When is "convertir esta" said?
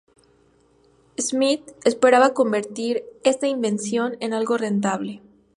2.33-3.45